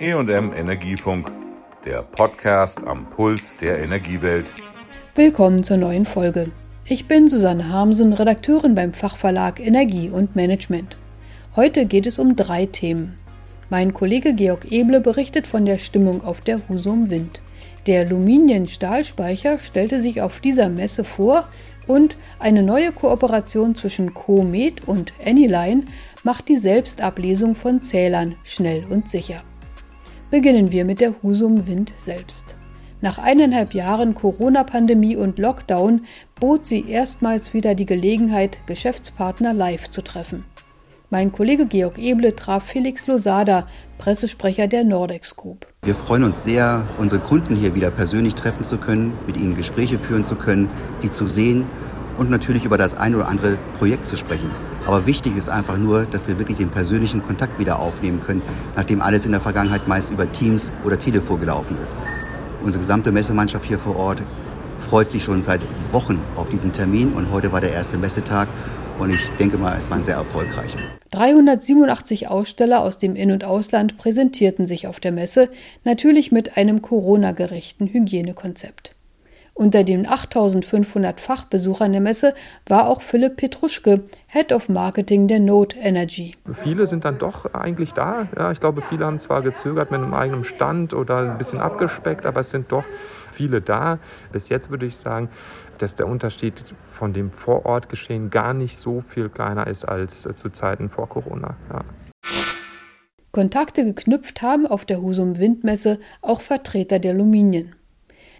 EM 0.00 0.52
Energiefunk, 0.52 1.32
der 1.84 2.02
Podcast 2.02 2.78
am 2.86 3.10
Puls 3.10 3.56
der 3.56 3.80
Energiewelt. 3.80 4.54
Willkommen 5.16 5.64
zur 5.64 5.76
neuen 5.76 6.04
Folge. 6.04 6.52
Ich 6.84 7.08
bin 7.08 7.26
Susanne 7.26 7.68
Harmsen, 7.68 8.12
Redakteurin 8.12 8.76
beim 8.76 8.92
Fachverlag 8.92 9.58
Energie 9.58 10.08
und 10.08 10.36
Management. 10.36 10.96
Heute 11.56 11.84
geht 11.84 12.06
es 12.06 12.20
um 12.20 12.36
drei 12.36 12.66
Themen. 12.66 13.18
Mein 13.70 13.92
Kollege 13.92 14.34
Georg 14.34 14.70
Eble 14.70 15.00
berichtet 15.00 15.48
von 15.48 15.64
der 15.64 15.78
Stimmung 15.78 16.22
auf 16.22 16.42
der 16.42 16.60
Husum 16.68 17.10
Wind. 17.10 17.40
Der 17.88 18.08
Luminien-Stahlspeicher 18.08 19.58
stellte 19.58 19.98
sich 19.98 20.22
auf 20.22 20.38
dieser 20.38 20.68
Messe 20.68 21.02
vor 21.02 21.48
und 21.88 22.16
eine 22.38 22.62
neue 22.62 22.92
Kooperation 22.92 23.74
zwischen 23.74 24.14
Comet 24.14 24.86
und 24.86 25.12
Anyline 25.26 25.86
macht 26.22 26.48
die 26.48 26.56
Selbstablesung 26.56 27.56
von 27.56 27.82
Zählern 27.82 28.36
schnell 28.44 28.84
und 28.88 29.08
sicher. 29.08 29.42
Beginnen 30.30 30.72
wir 30.72 30.84
mit 30.84 31.00
der 31.00 31.14
Husum 31.22 31.66
Wind 31.66 31.94
selbst. 31.96 32.54
Nach 33.00 33.16
eineinhalb 33.16 33.72
Jahren 33.72 34.14
Corona-Pandemie 34.14 35.16
und 35.16 35.38
Lockdown 35.38 36.04
bot 36.38 36.66
sie 36.66 36.86
erstmals 36.86 37.54
wieder 37.54 37.74
die 37.74 37.86
Gelegenheit, 37.86 38.58
Geschäftspartner 38.66 39.54
live 39.54 39.88
zu 39.88 40.02
treffen. 40.02 40.44
Mein 41.08 41.32
Kollege 41.32 41.64
Georg 41.64 41.96
Eble 41.96 42.36
traf 42.36 42.64
Felix 42.64 43.06
Losada, 43.06 43.66
Pressesprecher 43.96 44.66
der 44.66 44.84
Nordex 44.84 45.34
Group. 45.34 45.66
Wir 45.82 45.94
freuen 45.94 46.24
uns 46.24 46.44
sehr, 46.44 46.86
unsere 46.98 47.22
Kunden 47.22 47.56
hier 47.56 47.74
wieder 47.74 47.90
persönlich 47.90 48.34
treffen 48.34 48.64
zu 48.64 48.76
können, 48.76 49.14
mit 49.26 49.38
ihnen 49.38 49.54
Gespräche 49.54 49.98
führen 49.98 50.24
zu 50.24 50.34
können, 50.34 50.68
sie 50.98 51.08
zu 51.08 51.26
sehen 51.26 51.64
und 52.18 52.28
natürlich 52.30 52.64
über 52.64 52.76
das 52.76 52.96
ein 52.96 53.14
oder 53.14 53.28
andere 53.28 53.56
Projekt 53.78 54.04
zu 54.04 54.16
sprechen. 54.16 54.50
Aber 54.86 55.06
wichtig 55.06 55.36
ist 55.36 55.48
einfach 55.48 55.78
nur, 55.78 56.04
dass 56.04 56.28
wir 56.28 56.38
wirklich 56.38 56.58
den 56.58 56.70
persönlichen 56.70 57.22
Kontakt 57.22 57.58
wieder 57.58 57.78
aufnehmen 57.78 58.20
können, 58.26 58.42
nachdem 58.76 59.00
alles 59.00 59.24
in 59.24 59.32
der 59.32 59.40
Vergangenheit 59.40 59.86
meist 59.88 60.10
über 60.10 60.30
Teams 60.30 60.72
oder 60.84 60.98
Telefon 60.98 61.40
gelaufen 61.40 61.76
ist. 61.82 61.94
Unsere 62.62 62.80
gesamte 62.80 63.12
Messemannschaft 63.12 63.64
hier 63.64 63.78
vor 63.78 63.96
Ort 63.96 64.22
freut 64.78 65.10
sich 65.10 65.22
schon 65.22 65.42
seit 65.42 65.60
Wochen 65.92 66.20
auf 66.34 66.48
diesen 66.48 66.72
Termin 66.72 67.12
und 67.12 67.30
heute 67.30 67.52
war 67.52 67.60
der 67.60 67.72
erste 67.72 67.98
Messetag 67.98 68.48
und 68.98 69.10
ich 69.10 69.28
denke 69.38 69.58
mal, 69.58 69.76
es 69.78 69.90
war 69.90 69.98
ein 69.98 70.02
sehr 70.02 70.16
erfolgreicher. 70.16 70.78
387 71.10 72.28
Aussteller 72.28 72.80
aus 72.80 72.98
dem 72.98 73.14
In- 73.16 73.32
und 73.32 73.44
Ausland 73.44 73.96
präsentierten 73.96 74.66
sich 74.66 74.86
auf 74.86 75.00
der 75.00 75.12
Messe, 75.12 75.48
natürlich 75.84 76.32
mit 76.32 76.56
einem 76.56 76.82
Corona-gerechten 76.82 77.88
Hygienekonzept. 77.88 78.94
Unter 79.58 79.82
den 79.82 80.06
8500 80.06 81.20
Fachbesuchern 81.20 81.90
der 81.90 82.00
Messe 82.00 82.32
war 82.68 82.86
auch 82.86 83.02
Philipp 83.02 83.38
Petruschke, 83.38 84.04
Head 84.28 84.52
of 84.52 84.68
Marketing 84.68 85.26
der 85.26 85.40
Node 85.40 85.74
Energy. 85.74 86.36
Viele 86.62 86.86
sind 86.86 87.04
dann 87.04 87.18
doch 87.18 87.52
eigentlich 87.54 87.92
da. 87.92 88.28
Ja, 88.38 88.52
ich 88.52 88.60
glaube, 88.60 88.82
viele 88.82 89.04
haben 89.04 89.18
zwar 89.18 89.42
gezögert 89.42 89.90
mit 89.90 90.00
einem 90.00 90.14
eigenen 90.14 90.44
Stand 90.44 90.94
oder 90.94 91.32
ein 91.32 91.38
bisschen 91.38 91.58
abgespeckt, 91.58 92.24
aber 92.24 92.38
es 92.38 92.50
sind 92.50 92.70
doch 92.70 92.84
viele 93.32 93.60
da. 93.60 93.98
Bis 94.30 94.48
jetzt 94.48 94.70
würde 94.70 94.86
ich 94.86 94.96
sagen, 94.96 95.28
dass 95.78 95.96
der 95.96 96.06
Unterschied 96.06 96.64
von 96.78 97.12
dem 97.12 97.32
Vorortgeschehen 97.32 98.30
gar 98.30 98.54
nicht 98.54 98.78
so 98.78 99.00
viel 99.00 99.28
kleiner 99.28 99.66
ist 99.66 99.84
als 99.84 100.22
zu 100.22 100.50
Zeiten 100.50 100.88
vor 100.88 101.08
Corona. 101.08 101.56
Ja. 101.72 101.80
Kontakte 103.32 103.84
geknüpft 103.84 104.40
haben 104.40 104.68
auf 104.68 104.84
der 104.84 105.02
Husum 105.02 105.40
Windmesse 105.40 105.98
auch 106.22 106.42
Vertreter 106.42 107.00
der 107.00 107.14
Luminien. 107.14 107.74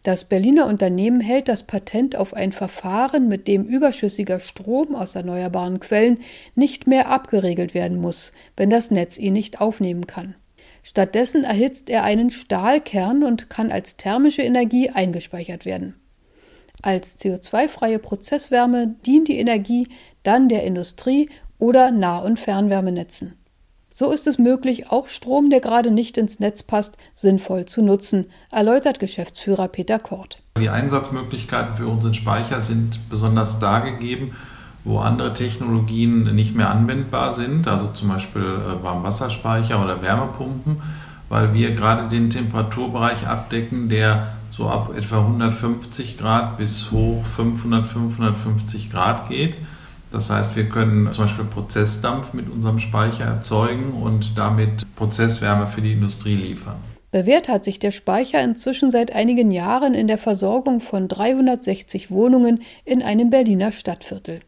Das 0.09 0.25
Berliner 0.25 0.64
Unternehmen 0.64 1.20
hält 1.20 1.48
das 1.48 1.64
Patent 1.64 2.17
auf 2.17 2.33
ein 2.33 2.53
Verfahren, 2.53 3.28
mit 3.28 3.47
dem 3.47 3.64
überschüssiger 3.64 4.41
Strom 4.41 4.95
aus 4.95 5.15
erneuerbaren 5.15 5.81
Quellen 5.81 6.20
nicht 6.55 6.87
mehr 6.87 7.11
abgeregelt 7.11 7.75
werden 7.75 8.00
muss, 8.00 8.33
wenn 8.56 8.70
das 8.70 8.91
Netz 8.91 9.19
ihn 9.19 9.34
nicht 9.34 9.61
aufnehmen 9.61 10.06
kann. 10.06 10.34
Stattdessen 10.83 11.45
erhitzt 11.45 11.91
er 11.91 12.05
einen 12.05 12.31
Stahlkern 12.31 13.23
und 13.23 13.50
kann 13.50 13.70
als 13.70 13.98
thermische 13.98 14.41
Energie 14.41 14.88
eingespeichert 14.88 15.66
werden. 15.66 15.94
Als 16.81 17.19
CO2-freie 17.19 17.99
Prozesswärme 17.99 18.97
dient 19.05 19.28
die 19.28 19.37
Energie 19.37 19.88
dann 20.22 20.49
der 20.49 20.65
Industrie 20.65 21.28
oder 21.59 21.91
Nah- 21.91 22.21
und 22.21 22.38
Fernwärmenetzen. 22.38 23.38
So 23.98 24.12
ist 24.12 24.28
es 24.28 24.38
möglich, 24.38 24.92
auch 24.92 25.09
Strom, 25.09 25.50
der 25.50 25.59
gerade 25.59 25.91
nicht 25.91 26.19
ins 26.19 26.38
Netz 26.38 26.62
passt, 26.62 26.98
sinnvoll 27.16 27.64
zu 27.64 27.82
nutzen, 27.82 28.26
erläutert 28.48 29.00
Geschäftsführer 29.00 29.66
Peter 29.66 29.98
Kort. 29.98 30.41
Die 30.56 30.69
Einsatzmöglichkeiten 30.69 31.75
für 31.75 31.88
unseren 31.88 32.14
Speicher 32.14 32.60
sind 32.60 33.00
besonders 33.10 33.58
da 33.58 33.81
gegeben, 33.81 34.37
wo 34.84 35.00
andere 35.00 35.32
Technologien 35.32 36.32
nicht 36.37 36.54
mehr 36.54 36.70
anwendbar 36.70 37.32
sind, 37.32 37.66
also 37.66 37.88
zum 37.88 38.10
Beispiel 38.10 38.41
äh, 38.44 38.84
Warmwasserspeicher 38.84 39.82
oder 39.82 40.00
Wärmepumpen, 40.00 40.81
weil 41.28 41.53
wir 41.53 41.72
gerade 41.72 42.06
den 42.06 42.31
Temperaturbereich 42.31 43.26
abdecken, 43.26 43.88
der 43.88 44.28
so 44.53 44.69
ab 44.69 44.92
etwa 44.97 45.22
150 45.22 46.19
Grad 46.19 46.56
bis 46.56 46.92
hoch 46.92 47.25
500, 47.25 47.84
550 47.84 48.92
Grad 48.92 49.28
geht. 49.28 49.58
Das 50.10 50.30
heißt, 50.30 50.56
wir 50.56 50.69
können 50.69 51.12
zum 51.12 51.24
Beispiel 51.24 51.44
Prozessdampf 51.44 52.32
mit 52.32 52.50
unserem 52.50 52.78
Speicher 52.78 53.24
erzeugen 53.24 53.92
und 54.02 54.38
damit 54.38 54.94
Prozesswärme 54.96 55.66
für 55.66 55.82
die 55.82 55.92
Industrie 55.92 56.36
liefern. 56.36 56.76
Bewährt 57.10 57.48
hat 57.48 57.64
sich 57.64 57.78
der 57.78 57.91
Speicher 57.91 58.42
inzwischen 58.42 58.91
seit 58.91 59.14
einigen 59.14 59.50
Jahren 59.50 59.94
in 59.94 60.06
der 60.06 60.19
Versorgung 60.19 60.80
von 60.80 61.08
360 61.08 62.10
Wohnungen 62.10 62.62
in 62.84 63.02
einem 63.02 63.30
Berliner 63.30 63.72
Stadtviertel. 63.72 64.41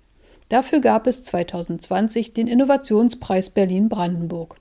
Dafür 0.50 0.81
gab 0.81 1.06
es 1.06 1.25
2020 1.25 2.34
den 2.34 2.48
Innovationspreis 2.48 3.50
Berlin-Brandenburg. 3.50 4.56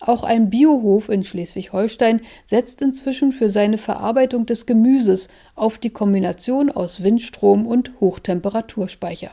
Auch 0.00 0.24
ein 0.24 0.50
Biohof 0.50 1.08
in 1.10 1.22
Schleswig-Holstein 1.22 2.22
setzt 2.44 2.82
inzwischen 2.82 3.30
für 3.30 3.50
seine 3.50 3.78
Verarbeitung 3.78 4.46
des 4.46 4.66
Gemüses 4.66 5.28
auf 5.54 5.78
die 5.78 5.90
Kombination 5.90 6.70
aus 6.70 7.04
Windstrom 7.04 7.66
und 7.66 7.92
Hochtemperaturspeicher. 8.00 9.30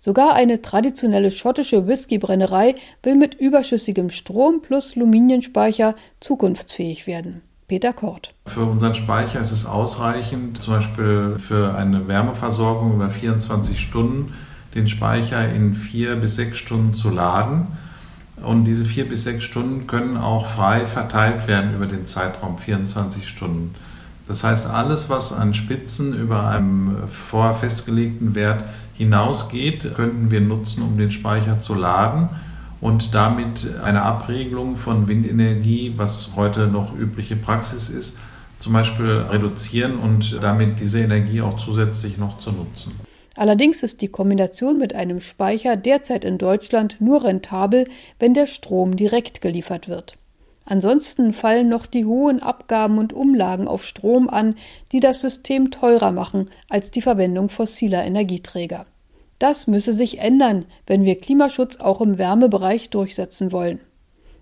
Sogar 0.00 0.34
eine 0.34 0.62
traditionelle 0.62 1.30
schottische 1.30 1.88
Whiskybrennerei 1.88 2.76
will 3.02 3.16
mit 3.16 3.34
überschüssigem 3.34 4.10
Strom 4.10 4.62
plus 4.62 4.94
Luminienspeicher 4.94 5.96
zukunftsfähig 6.20 7.06
werden. 7.06 7.42
Peter 7.66 7.92
Kort. 7.92 8.32
Für 8.46 8.62
unseren 8.62 8.94
Speicher 8.94 9.40
ist 9.40 9.50
es 9.50 9.66
ausreichend, 9.66 10.62
zum 10.62 10.74
Beispiel 10.74 11.36
für 11.38 11.74
eine 11.74 12.08
Wärmeversorgung 12.08 12.94
über 12.94 13.10
24 13.10 13.78
Stunden 13.78 14.32
den 14.74 14.88
Speicher 14.88 15.52
in 15.52 15.74
vier 15.74 16.16
bis 16.16 16.36
sechs 16.36 16.58
Stunden 16.58 16.94
zu 16.94 17.10
laden. 17.10 17.66
Und 18.42 18.64
diese 18.64 18.84
vier 18.84 19.08
bis 19.08 19.24
sechs 19.24 19.44
Stunden 19.44 19.86
können 19.86 20.16
auch 20.16 20.46
frei 20.46 20.86
verteilt 20.86 21.48
werden 21.48 21.74
über 21.74 21.86
den 21.86 22.06
Zeitraum 22.06 22.56
24 22.56 23.28
Stunden. 23.28 23.72
Das 24.28 24.44
heißt, 24.44 24.66
alles, 24.66 25.08
was 25.08 25.32
an 25.32 25.54
Spitzen 25.54 26.12
über 26.12 26.46
einem 26.46 27.08
vorher 27.08 27.54
festgelegten 27.54 28.34
Wert 28.34 28.62
hinausgeht, 28.92 29.94
könnten 29.96 30.30
wir 30.30 30.42
nutzen, 30.42 30.82
um 30.82 30.98
den 30.98 31.10
Speicher 31.10 31.60
zu 31.60 31.74
laden 31.74 32.28
und 32.82 33.14
damit 33.14 33.66
eine 33.82 34.02
Abregelung 34.02 34.76
von 34.76 35.08
Windenergie, 35.08 35.94
was 35.96 36.30
heute 36.36 36.66
noch 36.66 36.94
übliche 36.94 37.36
Praxis 37.36 37.88
ist, 37.88 38.18
zum 38.58 38.74
Beispiel 38.74 39.06
reduzieren 39.30 39.98
und 39.98 40.38
damit 40.42 40.78
diese 40.78 41.00
Energie 41.00 41.40
auch 41.40 41.56
zusätzlich 41.56 42.18
noch 42.18 42.38
zu 42.38 42.52
nutzen. 42.52 42.92
Allerdings 43.34 43.82
ist 43.82 44.02
die 44.02 44.08
Kombination 44.08 44.78
mit 44.78 44.94
einem 44.94 45.20
Speicher 45.20 45.76
derzeit 45.76 46.24
in 46.24 46.38
Deutschland 46.38 47.00
nur 47.00 47.24
rentabel, 47.24 47.84
wenn 48.18 48.34
der 48.34 48.46
Strom 48.46 48.96
direkt 48.96 49.40
geliefert 49.40 49.88
wird. 49.88 50.18
Ansonsten 50.70 51.32
fallen 51.32 51.70
noch 51.70 51.86
die 51.86 52.04
hohen 52.04 52.42
Abgaben 52.42 52.98
und 52.98 53.14
Umlagen 53.14 53.66
auf 53.66 53.84
Strom 53.84 54.28
an, 54.28 54.54
die 54.92 55.00
das 55.00 55.22
System 55.22 55.70
teurer 55.70 56.12
machen 56.12 56.50
als 56.68 56.90
die 56.90 57.00
Verwendung 57.00 57.48
fossiler 57.48 58.04
Energieträger. 58.04 58.84
Das 59.38 59.66
müsse 59.66 59.94
sich 59.94 60.18
ändern, 60.18 60.66
wenn 60.86 61.04
wir 61.04 61.16
Klimaschutz 61.16 61.78
auch 61.78 62.02
im 62.02 62.18
Wärmebereich 62.18 62.90
durchsetzen 62.90 63.50
wollen. 63.50 63.80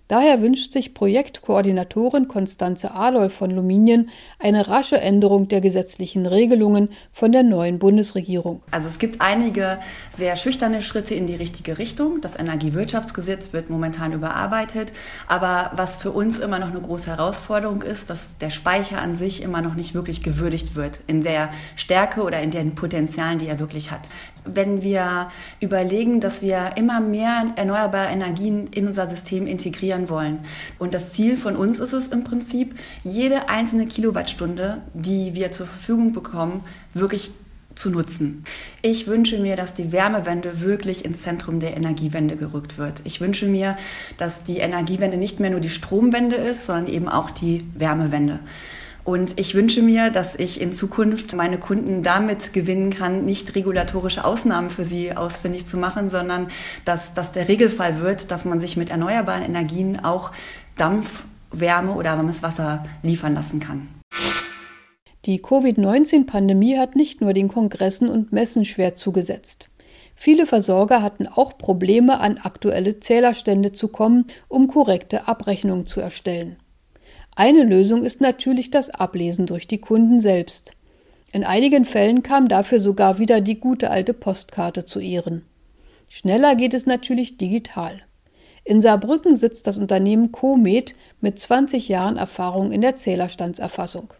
Daher 0.08 0.40
wünscht 0.40 0.72
sich 0.72 0.94
Projektkoordinatorin 0.94 2.28
Konstanze 2.28 2.94
Adolf 2.94 3.34
von 3.34 3.50
Luminien 3.50 4.08
eine 4.38 4.68
rasche 4.68 5.00
Änderung 5.00 5.48
der 5.48 5.60
gesetzlichen 5.60 6.26
Regelungen 6.26 6.90
von 7.10 7.32
der 7.32 7.42
neuen 7.42 7.80
Bundesregierung. 7.80 8.62
Also 8.70 8.86
es 8.86 9.00
gibt 9.00 9.20
einige 9.20 9.80
sehr 10.12 10.36
schüchterne 10.36 10.80
Schritte 10.80 11.16
in 11.16 11.26
die 11.26 11.34
richtige 11.34 11.78
Richtung. 11.78 12.20
Das 12.20 12.38
Energiewirtschaftsgesetz 12.38 13.52
wird 13.52 13.68
momentan 13.68 14.12
überarbeitet. 14.12 14.92
Aber 15.26 15.72
was 15.74 15.96
für 15.96 16.12
uns 16.12 16.38
immer 16.38 16.60
noch 16.60 16.70
eine 16.70 16.80
große 16.80 17.08
Herausforderung 17.08 17.82
ist, 17.82 18.08
dass 18.08 18.36
der 18.40 18.50
Speicher 18.50 19.02
an 19.02 19.16
sich 19.16 19.42
immer 19.42 19.60
noch 19.60 19.74
nicht 19.74 19.94
wirklich 19.94 20.22
gewürdigt 20.22 20.76
wird 20.76 21.00
in 21.08 21.22
der 21.22 21.48
Stärke 21.74 22.22
oder 22.22 22.40
in 22.40 22.52
den 22.52 22.76
Potenzialen, 22.76 23.40
die 23.40 23.48
er 23.48 23.58
wirklich 23.58 23.90
hat. 23.90 24.08
Wenn 24.44 24.82
wir 24.82 25.30
überlegen, 25.58 26.20
dass 26.20 26.42
wir 26.42 26.76
immer 26.76 27.00
mehr 27.00 27.46
erneuerbare 27.56 28.12
Energien 28.12 28.68
in 28.68 28.86
unser 28.86 29.08
System 29.08 29.48
integrieren, 29.48 29.95
reduzieren 29.96 30.08
wollen. 30.08 30.38
Und 30.78 30.94
das 30.94 31.12
Ziel 31.12 31.36
von 31.36 31.56
uns 31.56 31.78
ist 31.78 31.92
es 31.92 32.08
im 32.08 32.24
Prinzip, 32.24 32.74
jede 33.02 33.48
einzelne 33.48 33.86
Kilowattstunde, 33.86 34.82
die 34.94 35.34
wir 35.34 35.52
zur 35.52 35.66
Verfügung 35.66 36.12
bekommen, 36.12 36.62
wirklich 36.92 37.32
zu 37.74 37.90
nutzen. 37.90 38.44
Ich 38.80 39.06
wünsche 39.06 39.38
mir, 39.38 39.54
dass 39.54 39.74
die 39.74 39.92
Wärmewende 39.92 40.62
wirklich 40.62 41.04
ins 41.04 41.22
Zentrum 41.22 41.60
der 41.60 41.76
Energiewende 41.76 42.36
gerückt 42.36 42.78
wird. 42.78 43.02
Ich 43.04 43.20
wünsche 43.20 43.46
mir, 43.46 43.76
dass 44.16 44.44
die 44.44 44.58
Energiewende 44.58 45.18
nicht 45.18 45.40
mehr 45.40 45.50
nur 45.50 45.60
die 45.60 45.68
Stromwende 45.68 46.36
ist, 46.36 46.64
sondern 46.64 46.86
eben 46.86 47.08
auch 47.08 47.30
die 47.30 47.64
Wärmewende. 47.74 48.40
Und 49.06 49.38
ich 49.38 49.54
wünsche 49.54 49.82
mir, 49.82 50.10
dass 50.10 50.34
ich 50.34 50.60
in 50.60 50.72
Zukunft 50.72 51.36
meine 51.36 51.58
Kunden 51.58 52.02
damit 52.02 52.52
gewinnen 52.52 52.90
kann, 52.90 53.24
nicht 53.24 53.54
regulatorische 53.54 54.24
Ausnahmen 54.24 54.68
für 54.68 54.84
sie 54.84 55.16
ausfindig 55.16 55.64
zu 55.64 55.76
machen, 55.76 56.10
sondern 56.10 56.48
dass 56.84 57.14
das 57.14 57.30
der 57.30 57.46
Regelfall 57.46 58.00
wird, 58.00 58.32
dass 58.32 58.44
man 58.44 58.58
sich 58.58 58.76
mit 58.76 58.90
erneuerbaren 58.90 59.44
Energien 59.44 60.04
auch 60.04 60.32
Dampf, 60.76 61.24
Wärme 61.52 61.92
oder 61.92 62.16
warmes 62.16 62.42
Wasser 62.42 62.84
liefern 63.04 63.34
lassen 63.34 63.60
kann. 63.60 63.86
Die 65.24 65.38
Covid-19-Pandemie 65.40 66.76
hat 66.76 66.96
nicht 66.96 67.20
nur 67.20 67.32
den 67.32 67.46
Kongressen 67.46 68.08
und 68.08 68.32
Messen 68.32 68.64
schwer 68.64 68.94
zugesetzt. 68.94 69.68
Viele 70.16 70.46
Versorger 70.46 71.00
hatten 71.00 71.28
auch 71.28 71.56
Probleme, 71.58 72.18
an 72.18 72.38
aktuelle 72.38 72.98
Zählerstände 72.98 73.70
zu 73.70 73.86
kommen, 73.86 74.24
um 74.48 74.66
korrekte 74.66 75.28
Abrechnungen 75.28 75.86
zu 75.86 76.00
erstellen. 76.00 76.56
Eine 77.38 77.64
Lösung 77.64 78.02
ist 78.02 78.22
natürlich 78.22 78.70
das 78.70 78.88
Ablesen 78.88 79.44
durch 79.44 79.68
die 79.68 79.76
Kunden 79.76 80.20
selbst. 80.20 80.72
In 81.32 81.44
einigen 81.44 81.84
Fällen 81.84 82.22
kam 82.22 82.48
dafür 82.48 82.80
sogar 82.80 83.18
wieder 83.18 83.42
die 83.42 83.60
gute 83.60 83.90
alte 83.90 84.14
Postkarte 84.14 84.86
zu 84.86 85.00
Ehren. 85.00 85.44
Schneller 86.08 86.56
geht 86.56 86.72
es 86.72 86.86
natürlich 86.86 87.36
digital. 87.36 87.98
In 88.64 88.80
Saarbrücken 88.80 89.36
sitzt 89.36 89.66
das 89.66 89.76
Unternehmen 89.76 90.32
Comet 90.32 90.94
mit 91.20 91.38
20 91.38 91.90
Jahren 91.90 92.16
Erfahrung 92.16 92.72
in 92.72 92.80
der 92.80 92.94
Zählerstandserfassung. 92.94 94.14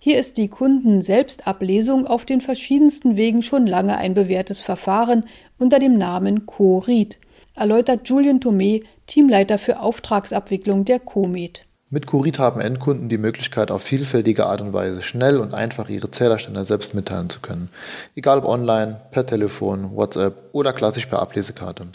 Hier 0.00 0.18
ist 0.18 0.38
die 0.38 0.48
Kundenselbstablesung 0.48 2.06
auf 2.06 2.24
den 2.24 2.40
verschiedensten 2.40 3.18
Wegen 3.18 3.42
schon 3.42 3.66
lange 3.66 3.98
ein 3.98 4.14
bewährtes 4.14 4.60
Verfahren 4.60 5.24
unter 5.58 5.78
dem 5.78 5.98
Namen 5.98 6.46
CoRead, 6.46 7.18
erläutert 7.56 8.08
Julien 8.08 8.40
Thomé, 8.40 8.84
Teamleiter 9.06 9.58
für 9.58 9.80
Auftragsabwicklung 9.80 10.86
der 10.86 10.98
Comet. 10.98 11.66
Mit 11.94 12.08
Curit 12.08 12.40
haben 12.40 12.60
Endkunden 12.60 13.08
die 13.08 13.18
Möglichkeit, 13.18 13.70
auf 13.70 13.80
vielfältige 13.80 14.46
Art 14.46 14.60
und 14.60 14.72
Weise 14.72 15.00
schnell 15.04 15.38
und 15.38 15.54
einfach 15.54 15.88
ihre 15.88 16.10
Zählerstände 16.10 16.64
selbst 16.64 16.92
mitteilen 16.92 17.30
zu 17.30 17.38
können. 17.38 17.68
Egal 18.16 18.38
ob 18.38 18.46
online, 18.46 19.00
per 19.12 19.24
Telefon, 19.24 19.94
WhatsApp 19.94 20.34
oder 20.50 20.72
klassisch 20.72 21.06
per 21.06 21.20
Ablesekarte. 21.20 21.86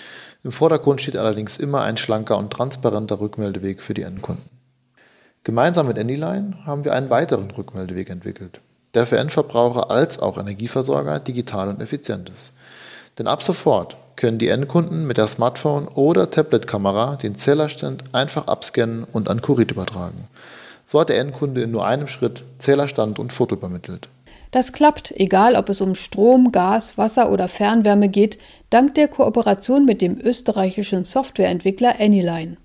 Im 0.45 0.53
Vordergrund 0.53 1.01
steht 1.01 1.17
allerdings 1.17 1.57
immer 1.57 1.81
ein 1.81 1.97
schlanker 1.97 2.37
und 2.37 2.49
transparenter 2.49 3.19
Rückmeldeweg 3.19 3.81
für 3.81 3.93
die 3.93 4.03
Endkunden. 4.03 4.49
Gemeinsam 5.43 5.87
mit 5.87 5.99
Anyline 5.99 6.65
haben 6.65 6.85
wir 6.85 6.93
einen 6.93 7.09
weiteren 7.09 7.51
Rückmeldeweg 7.51 8.09
entwickelt, 8.09 8.61
der 8.93 9.05
für 9.05 9.17
Endverbraucher 9.17 9.91
als 9.91 10.17
auch 10.17 10.37
Energieversorger 10.37 11.19
digital 11.19 11.67
und 11.67 11.81
effizient 11.81 12.29
ist. 12.29 12.53
Denn 13.17 13.27
ab 13.27 13.43
sofort 13.43 13.97
können 14.19 14.37
die 14.37 14.49
Endkunden 14.49 15.07
mit 15.07 15.17
der 15.17 15.27
Smartphone- 15.27 15.87
oder 15.87 16.29
Tablet-Kamera 16.29 17.15
den 17.15 17.35
Zählerstand 17.35 18.03
einfach 18.11 18.47
abscannen 18.47 19.05
und 19.05 19.29
an 19.29 19.41
Kurit 19.41 19.71
übertragen. 19.71 20.27
So 20.83 20.99
hat 20.99 21.07
der 21.07 21.19
Endkunde 21.19 21.61
in 21.61 21.71
nur 21.71 21.85
einem 21.85 22.09
Schritt 22.09 22.43
Zählerstand 22.57 23.17
und 23.17 23.31
Foto 23.31 23.55
übermittelt. 23.55 24.09
Das 24.51 24.73
klappt, 24.73 25.13
egal 25.15 25.55
ob 25.55 25.69
es 25.69 25.79
um 25.79 25.95
Strom, 25.95 26.51
Gas, 26.51 26.97
Wasser 26.97 27.31
oder 27.31 27.47
Fernwärme 27.47 28.09
geht, 28.09 28.39
dank 28.69 28.93
der 28.95 29.07
Kooperation 29.07 29.85
mit 29.85 30.01
dem 30.01 30.19
österreichischen 30.19 31.05
Softwareentwickler 31.05 31.95
Anyline. 31.99 32.57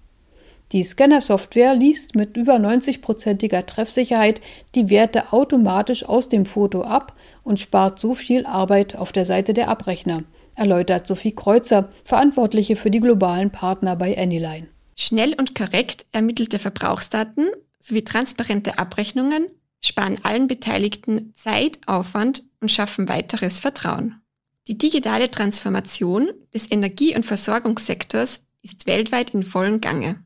Die 0.73 0.83
Scanner-Software 0.83 1.75
liest 1.77 2.17
mit 2.17 2.37
über 2.37 2.55
90-prozentiger 2.55 3.65
Treffsicherheit 3.65 4.41
die 4.75 4.91
Werte 4.91 5.33
automatisch 5.33 6.05
aus 6.05 6.29
dem 6.29 6.47
Foto 6.47 6.83
ab 6.83 7.13
und 7.45 7.61
spart 7.61 8.01
so 8.01 8.17
viel 8.17 8.45
Arbeit 8.45 8.97
auf 8.97 9.13
der 9.13 9.25
Seite 9.25 9.55
der 9.55 9.69
Abrechner, 9.69 10.25
erläutert 10.57 11.07
Sophie 11.07 11.35
Kreuzer, 11.35 11.91
Verantwortliche 12.05 12.77
für 12.77 12.91
die 12.91 13.01
globalen 13.01 13.51
Partner 13.51 13.97
bei 13.97 14.17
Anyline. 14.19 14.69
Schnell 14.97 15.35
und 15.35 15.55
korrekt 15.55 16.07
ermittelte 16.13 16.59
Verbrauchsdaten 16.59 17.47
sowie 17.79 18.05
transparente 18.05 18.79
Abrechnungen 18.79 19.47
sparen 19.85 20.19
allen 20.23 20.49
Beteiligten 20.49 21.35
Zeit, 21.37 21.79
Aufwand 21.87 22.45
und 22.61 22.71
schaffen 22.71 23.09
weiteres 23.09 23.61
Vertrauen. 23.61 24.21
Die 24.67 24.79
digitale 24.79 25.31
Transformation 25.31 26.31
des 26.55 26.71
Energie- 26.71 27.15
und 27.15 27.27
Versorgungssektors 27.27 28.47
ist 28.63 28.87
weltweit 28.87 29.35
in 29.35 29.43
vollem 29.43 29.83
Gange. 29.83 30.25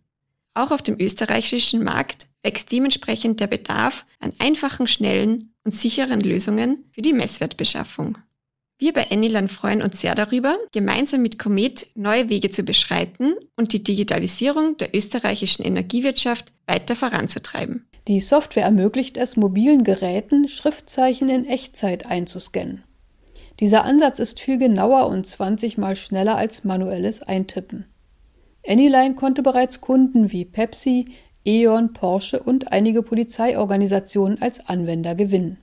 Auch 0.54 0.70
auf 0.70 0.82
dem 0.82 0.98
österreichischen 0.98 1.82
Markt 1.82 2.28
wächst 2.42 2.70
dementsprechend 2.70 3.40
der 3.40 3.48
Bedarf 3.48 4.06
an 4.20 4.32
einfachen, 4.38 4.86
schnellen 4.86 5.54
und 5.64 5.74
sicheren 5.74 6.20
Lösungen 6.20 6.84
für 6.92 7.02
die 7.02 7.12
Messwertbeschaffung. 7.12 8.18
Wir 8.80 8.92
bei 8.92 9.06
Enilan 9.10 9.48
freuen 9.48 9.82
uns 9.82 10.00
sehr 10.00 10.14
darüber, 10.14 10.56
gemeinsam 10.70 11.20
mit 11.20 11.36
Comet 11.36 11.88
neue 11.96 12.28
Wege 12.28 12.48
zu 12.48 12.62
beschreiten 12.62 13.34
und 13.56 13.72
die 13.72 13.82
Digitalisierung 13.82 14.76
der 14.76 14.94
österreichischen 14.94 15.64
Energiewirtschaft 15.64 16.52
weiter 16.68 16.94
voranzutreiben. 16.94 17.88
Die 18.06 18.20
Software 18.20 18.62
ermöglicht 18.62 19.16
es, 19.16 19.36
mobilen 19.36 19.82
Geräten 19.82 20.46
Schriftzeichen 20.46 21.28
in 21.28 21.44
Echtzeit 21.44 22.06
einzuscannen. 22.06 22.84
Dieser 23.58 23.84
Ansatz 23.84 24.20
ist 24.20 24.38
viel 24.38 24.58
genauer 24.58 25.08
und 25.08 25.26
20 25.26 25.76
mal 25.76 25.96
schneller 25.96 26.36
als 26.36 26.62
manuelles 26.62 27.20
Eintippen. 27.20 27.86
Anyline 28.64 29.16
konnte 29.16 29.42
bereits 29.42 29.80
Kunden 29.80 30.30
wie 30.30 30.44
Pepsi, 30.44 31.06
E.ON, 31.44 31.92
Porsche 31.94 32.40
und 32.40 32.70
einige 32.70 33.02
Polizeiorganisationen 33.02 34.40
als 34.40 34.68
Anwender 34.68 35.16
gewinnen. 35.16 35.58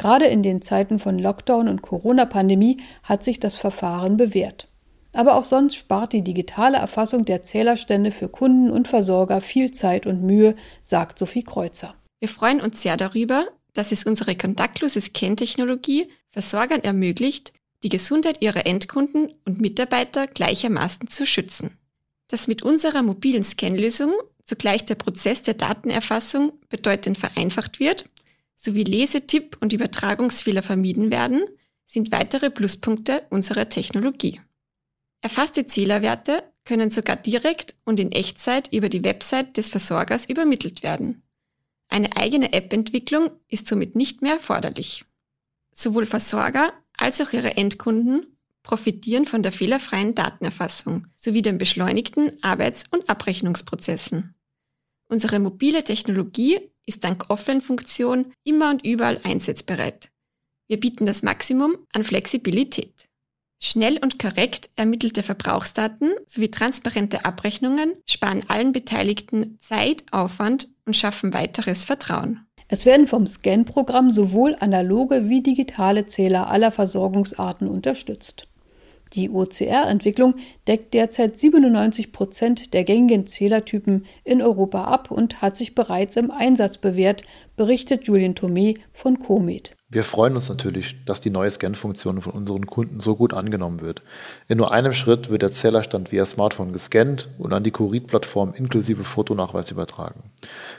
Gerade 0.00 0.24
in 0.24 0.42
den 0.42 0.62
Zeiten 0.62 0.98
von 0.98 1.18
Lockdown 1.18 1.68
und 1.68 1.82
Corona-Pandemie 1.82 2.78
hat 3.02 3.22
sich 3.22 3.38
das 3.38 3.58
Verfahren 3.58 4.16
bewährt. 4.16 4.68
Aber 5.12 5.34
auch 5.34 5.44
sonst 5.44 5.74
spart 5.74 6.14
die 6.14 6.24
digitale 6.24 6.78
Erfassung 6.78 7.26
der 7.26 7.42
Zählerstände 7.42 8.10
für 8.10 8.30
Kunden 8.30 8.70
und 8.70 8.88
Versorger 8.88 9.42
viel 9.42 9.72
Zeit 9.72 10.06
und 10.06 10.22
Mühe, 10.22 10.54
sagt 10.82 11.18
Sophie 11.18 11.42
Kreuzer. 11.42 11.94
Wir 12.18 12.28
freuen 12.28 12.62
uns 12.62 12.80
sehr 12.80 12.96
darüber, 12.96 13.46
dass 13.74 13.92
es 13.92 14.04
unsere 14.04 14.36
kontaktlose 14.36 15.02
Scan-Technologie 15.02 16.08
Versorgern 16.30 16.80
ermöglicht, 16.80 17.52
die 17.82 17.90
Gesundheit 17.90 18.40
ihrer 18.40 18.64
Endkunden 18.66 19.34
und 19.44 19.60
Mitarbeiter 19.60 20.26
gleichermaßen 20.26 21.08
zu 21.08 21.26
schützen 21.26 21.76
dass 22.30 22.46
mit 22.46 22.62
unserer 22.62 23.02
mobilen 23.02 23.42
Scanlösung 23.42 24.12
zugleich 24.44 24.84
der 24.84 24.94
Prozess 24.94 25.42
der 25.42 25.54
Datenerfassung 25.54 26.52
bedeutend 26.68 27.18
vereinfacht 27.18 27.80
wird, 27.80 28.08
sowie 28.60 28.84
Lesetipp- 28.84 29.56
und 29.60 29.72
Übertragungsfehler 29.72 30.62
vermieden 30.62 31.10
werden, 31.10 31.42
sind 31.86 32.12
weitere 32.12 32.50
Pluspunkte 32.50 33.22
unserer 33.30 33.70
Technologie. 33.70 34.40
Erfasste 35.22 35.66
Zählerwerte 35.66 36.42
können 36.64 36.90
sogar 36.90 37.16
direkt 37.16 37.74
und 37.84 37.98
in 37.98 38.12
Echtzeit 38.12 38.70
über 38.72 38.90
die 38.90 39.02
Website 39.02 39.56
des 39.56 39.70
Versorgers 39.70 40.28
übermittelt 40.28 40.82
werden. 40.82 41.22
Eine 41.88 42.16
eigene 42.16 42.52
App-Entwicklung 42.52 43.30
ist 43.48 43.66
somit 43.66 43.96
nicht 43.96 44.20
mehr 44.20 44.34
erforderlich. 44.34 45.04
Sowohl 45.72 46.04
Versorger 46.04 46.72
als 46.96 47.20
auch 47.20 47.32
ihre 47.32 47.56
Endkunden 47.56 48.36
profitieren 48.62 49.24
von 49.24 49.42
der 49.42 49.52
fehlerfreien 49.52 50.14
Datenerfassung 50.14 51.06
sowie 51.16 51.42
den 51.42 51.56
beschleunigten 51.56 52.30
Arbeits- 52.42 52.84
und 52.90 53.08
Abrechnungsprozessen. 53.08 54.34
Unsere 55.08 55.38
mobile 55.40 55.82
Technologie 55.82 56.69
ist 56.86 57.04
dank 57.04 57.30
Offline-Funktion 57.30 58.32
immer 58.44 58.70
und 58.70 58.84
überall 58.84 59.20
einsatzbereit. 59.24 60.10
Wir 60.68 60.78
bieten 60.78 61.06
das 61.06 61.22
Maximum 61.22 61.76
an 61.92 62.04
Flexibilität. 62.04 63.08
Schnell 63.62 63.98
und 63.98 64.18
korrekt 64.18 64.70
ermittelte 64.76 65.22
Verbrauchsdaten 65.22 66.12
sowie 66.26 66.50
transparente 66.50 67.24
Abrechnungen 67.24 67.92
sparen 68.08 68.42
allen 68.48 68.72
Beteiligten 68.72 69.58
Zeit, 69.60 70.04
Aufwand 70.12 70.68
und 70.86 70.96
schaffen 70.96 71.34
weiteres 71.34 71.84
Vertrauen. 71.84 72.46
Es 72.68 72.86
werden 72.86 73.06
vom 73.08 73.26
Scan-Programm 73.26 74.12
sowohl 74.12 74.56
analoge 74.60 75.28
wie 75.28 75.42
digitale 75.42 76.06
Zähler 76.06 76.48
aller 76.48 76.70
Versorgungsarten 76.70 77.68
unterstützt. 77.68 78.46
Die 79.14 79.28
OCR-Entwicklung 79.30 80.34
deckt 80.68 80.94
derzeit 80.94 81.36
97 81.36 82.12
Prozent 82.12 82.74
der 82.74 82.84
gängigen 82.84 83.26
Zählertypen 83.26 84.06
in 84.24 84.40
Europa 84.40 84.84
ab 84.84 85.10
und 85.10 85.42
hat 85.42 85.56
sich 85.56 85.74
bereits 85.74 86.16
im 86.16 86.30
Einsatz 86.30 86.78
bewährt, 86.78 87.22
berichtet 87.56 88.04
Julien 88.04 88.34
Thomé 88.34 88.78
von 88.92 89.18
Comet. 89.18 89.72
Wir 89.92 90.04
freuen 90.04 90.36
uns 90.36 90.48
natürlich, 90.48 91.04
dass 91.04 91.20
die 91.20 91.30
neue 91.30 91.50
Scan-Funktion 91.50 92.22
von 92.22 92.32
unseren 92.32 92.66
Kunden 92.66 93.00
so 93.00 93.16
gut 93.16 93.34
angenommen 93.34 93.80
wird. 93.80 94.02
In 94.46 94.58
nur 94.58 94.70
einem 94.70 94.92
Schritt 94.92 95.30
wird 95.30 95.42
der 95.42 95.50
Zählerstand 95.50 96.12
via 96.12 96.24
Smartphone 96.24 96.72
gescannt 96.72 97.28
und 97.38 97.52
an 97.52 97.64
die 97.64 97.72
Curit-Plattform 97.72 98.54
inklusive 98.54 99.02
Fotonachweis 99.02 99.72
übertragen. 99.72 100.22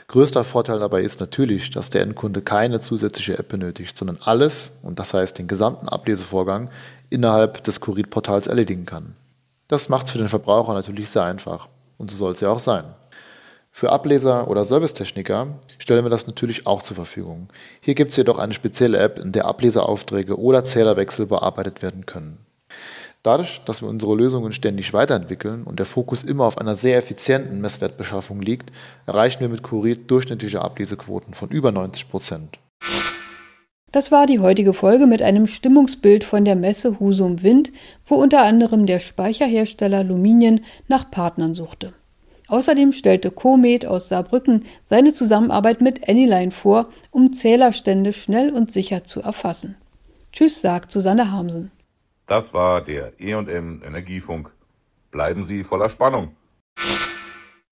Größter 0.08 0.44
Vorteil 0.44 0.78
dabei 0.78 1.02
ist 1.02 1.20
natürlich, 1.20 1.68
dass 1.68 1.90
der 1.90 2.00
Endkunde 2.00 2.40
keine 2.40 2.80
zusätzliche 2.80 3.38
App 3.38 3.48
benötigt, 3.48 3.98
sondern 3.98 4.16
alles, 4.24 4.72
und 4.80 4.98
das 4.98 5.12
heißt 5.12 5.38
den 5.38 5.46
gesamten 5.46 5.90
Ablesevorgang, 5.90 6.70
innerhalb 7.10 7.62
des 7.64 7.80
Kurit-Portals 7.80 8.46
erledigen 8.46 8.86
kann. 8.86 9.14
Das 9.68 9.90
macht 9.90 10.06
es 10.06 10.12
für 10.12 10.18
den 10.18 10.30
Verbraucher 10.30 10.72
natürlich 10.72 11.10
sehr 11.10 11.24
einfach. 11.24 11.68
Und 11.98 12.10
so 12.10 12.16
soll 12.16 12.32
es 12.32 12.40
ja 12.40 12.48
auch 12.48 12.60
sein. 12.60 12.84
Für 13.74 13.90
Ableser 13.90 14.48
oder 14.48 14.66
Servicetechniker 14.66 15.46
stellen 15.78 16.04
wir 16.04 16.10
das 16.10 16.26
natürlich 16.26 16.66
auch 16.66 16.82
zur 16.82 16.94
Verfügung. 16.94 17.48
Hier 17.80 17.94
gibt 17.94 18.10
es 18.10 18.16
jedoch 18.18 18.38
eine 18.38 18.52
spezielle 18.52 18.98
App, 18.98 19.18
in 19.18 19.32
der 19.32 19.46
Ableseraufträge 19.46 20.38
oder 20.38 20.62
Zählerwechsel 20.62 21.26
bearbeitet 21.26 21.82
werden 21.82 22.04
können. 22.04 22.38
Dadurch, 23.22 23.62
dass 23.64 23.82
wir 23.82 23.88
unsere 23.88 24.14
Lösungen 24.14 24.52
ständig 24.52 24.92
weiterentwickeln 24.92 25.62
und 25.62 25.78
der 25.78 25.86
Fokus 25.86 26.22
immer 26.22 26.44
auf 26.44 26.58
einer 26.58 26.76
sehr 26.76 26.98
effizienten 26.98 27.60
Messwertbeschaffung 27.60 28.42
liegt, 28.42 28.70
erreichen 29.06 29.40
wir 29.40 29.48
mit 29.48 29.62
Kurit 29.62 30.10
durchschnittliche 30.10 30.60
Ablesequoten 30.60 31.32
von 31.32 31.48
über 31.48 31.72
90 31.72 32.10
Prozent. 32.10 32.58
Das 33.90 34.10
war 34.10 34.26
die 34.26 34.40
heutige 34.40 34.74
Folge 34.74 35.06
mit 35.06 35.22
einem 35.22 35.46
Stimmungsbild 35.46 36.24
von 36.24 36.44
der 36.44 36.56
Messe 36.56 36.98
Husum 36.98 37.42
Wind, 37.42 37.72
wo 38.06 38.16
unter 38.16 38.42
anderem 38.42 38.86
der 38.86 39.00
Speicherhersteller 39.00 40.02
Luminien 40.02 40.64
nach 40.88 41.10
Partnern 41.10 41.54
suchte. 41.54 41.92
Außerdem 42.52 42.92
stellte 42.92 43.30
Comet 43.30 43.86
aus 43.86 44.10
Saarbrücken 44.10 44.66
seine 44.84 45.14
Zusammenarbeit 45.14 45.80
mit 45.80 46.06
Anyline 46.06 46.50
vor, 46.50 46.90
um 47.10 47.32
Zählerstände 47.32 48.12
schnell 48.12 48.50
und 48.50 48.70
sicher 48.70 49.04
zu 49.04 49.22
erfassen. 49.22 49.78
Tschüss, 50.32 50.60
sagt 50.60 50.90
Susanne 50.90 51.32
Hamsen. 51.32 51.70
Das 52.26 52.52
war 52.52 52.82
der 52.84 53.18
E&M 53.18 53.80
Energiefunk. 53.82 54.50
Bleiben 55.10 55.44
Sie 55.44 55.64
voller 55.64 55.88
Spannung. 55.88 56.36